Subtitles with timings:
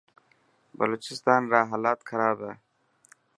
[0.77, 2.53] بلوچستان را هالات خراب هي.